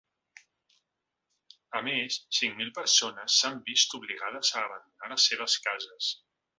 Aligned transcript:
A 1.81 1.83
més, 1.89 2.17
cinc 2.39 2.59
mil 2.63 2.73
persones 2.79 3.37
s’han 3.41 3.63
vist 3.71 3.97
obligades 4.01 4.55
a 4.59 4.67
abandonar 4.69 5.15
les 5.15 5.31
seves 5.33 5.63
cases. 5.69 6.15